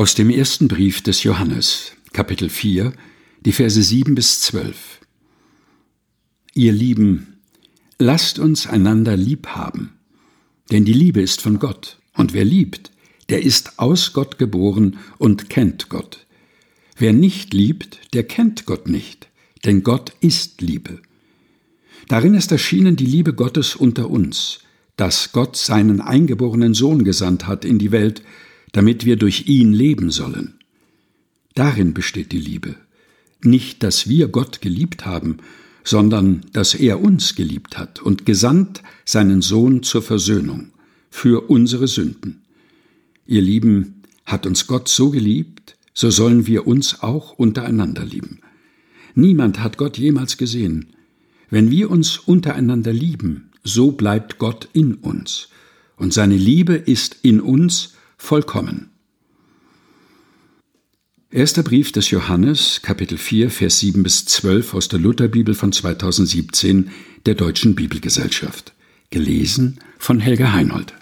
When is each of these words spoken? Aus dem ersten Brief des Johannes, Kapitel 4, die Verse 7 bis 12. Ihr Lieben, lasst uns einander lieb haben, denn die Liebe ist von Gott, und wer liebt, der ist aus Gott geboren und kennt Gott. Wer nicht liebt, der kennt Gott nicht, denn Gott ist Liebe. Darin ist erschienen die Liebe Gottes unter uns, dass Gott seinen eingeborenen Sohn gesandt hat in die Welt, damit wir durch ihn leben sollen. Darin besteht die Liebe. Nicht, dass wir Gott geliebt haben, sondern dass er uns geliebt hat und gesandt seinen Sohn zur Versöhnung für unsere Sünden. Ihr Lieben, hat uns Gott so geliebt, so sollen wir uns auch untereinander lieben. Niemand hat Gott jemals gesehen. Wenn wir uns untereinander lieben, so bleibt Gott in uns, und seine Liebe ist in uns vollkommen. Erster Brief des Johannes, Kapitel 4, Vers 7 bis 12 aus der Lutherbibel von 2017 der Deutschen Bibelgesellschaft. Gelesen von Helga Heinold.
Aus 0.00 0.14
dem 0.14 0.30
ersten 0.30 0.66
Brief 0.66 1.02
des 1.02 1.24
Johannes, 1.24 1.92
Kapitel 2.14 2.48
4, 2.48 2.94
die 3.44 3.52
Verse 3.52 3.82
7 3.82 4.14
bis 4.14 4.40
12. 4.40 4.98
Ihr 6.54 6.72
Lieben, 6.72 7.36
lasst 7.98 8.38
uns 8.38 8.66
einander 8.66 9.14
lieb 9.14 9.48
haben, 9.48 9.92
denn 10.72 10.86
die 10.86 10.94
Liebe 10.94 11.20
ist 11.20 11.42
von 11.42 11.58
Gott, 11.58 11.98
und 12.14 12.32
wer 12.32 12.46
liebt, 12.46 12.92
der 13.28 13.42
ist 13.42 13.78
aus 13.78 14.14
Gott 14.14 14.38
geboren 14.38 14.96
und 15.18 15.50
kennt 15.50 15.90
Gott. 15.90 16.26
Wer 16.96 17.12
nicht 17.12 17.52
liebt, 17.52 18.00
der 18.14 18.22
kennt 18.24 18.64
Gott 18.64 18.88
nicht, 18.88 19.28
denn 19.66 19.82
Gott 19.82 20.14
ist 20.22 20.62
Liebe. 20.62 21.02
Darin 22.08 22.32
ist 22.32 22.50
erschienen 22.50 22.96
die 22.96 23.04
Liebe 23.04 23.34
Gottes 23.34 23.76
unter 23.76 24.08
uns, 24.08 24.60
dass 24.96 25.32
Gott 25.32 25.58
seinen 25.58 26.00
eingeborenen 26.00 26.72
Sohn 26.72 27.04
gesandt 27.04 27.46
hat 27.46 27.66
in 27.66 27.78
die 27.78 27.92
Welt, 27.92 28.22
damit 28.72 29.04
wir 29.04 29.16
durch 29.16 29.46
ihn 29.46 29.72
leben 29.72 30.10
sollen. 30.10 30.54
Darin 31.54 31.94
besteht 31.94 32.32
die 32.32 32.40
Liebe. 32.40 32.76
Nicht, 33.42 33.82
dass 33.82 34.08
wir 34.08 34.28
Gott 34.28 34.60
geliebt 34.60 35.06
haben, 35.06 35.38
sondern 35.82 36.42
dass 36.52 36.74
er 36.74 37.00
uns 37.00 37.34
geliebt 37.34 37.78
hat 37.78 38.00
und 38.00 38.26
gesandt 38.26 38.82
seinen 39.04 39.42
Sohn 39.42 39.82
zur 39.82 40.02
Versöhnung 40.02 40.72
für 41.10 41.50
unsere 41.50 41.88
Sünden. 41.88 42.42
Ihr 43.26 43.42
Lieben, 43.42 44.00
hat 44.30 44.46
uns 44.46 44.66
Gott 44.66 44.88
so 44.88 45.10
geliebt, 45.10 45.76
so 45.92 46.10
sollen 46.10 46.46
wir 46.46 46.66
uns 46.66 47.02
auch 47.02 47.32
untereinander 47.32 48.04
lieben. 48.04 48.40
Niemand 49.14 49.60
hat 49.60 49.76
Gott 49.76 49.98
jemals 49.98 50.36
gesehen. 50.36 50.94
Wenn 51.50 51.70
wir 51.70 51.90
uns 51.90 52.18
untereinander 52.18 52.92
lieben, 52.92 53.50
so 53.64 53.90
bleibt 53.90 54.38
Gott 54.38 54.68
in 54.72 54.94
uns, 54.94 55.48
und 55.96 56.14
seine 56.14 56.36
Liebe 56.36 56.74
ist 56.74 57.18
in 57.22 57.40
uns 57.40 57.94
vollkommen. 58.20 58.90
Erster 61.32 61.62
Brief 61.62 61.92
des 61.92 62.10
Johannes, 62.10 62.80
Kapitel 62.82 63.16
4, 63.16 63.50
Vers 63.50 63.78
7 63.80 64.02
bis 64.02 64.24
12 64.26 64.74
aus 64.74 64.88
der 64.88 64.98
Lutherbibel 64.98 65.54
von 65.54 65.72
2017 65.72 66.90
der 67.24 67.34
Deutschen 67.34 67.74
Bibelgesellschaft. 67.74 68.74
Gelesen 69.10 69.78
von 69.98 70.20
Helga 70.20 70.52
Heinold. 70.52 70.94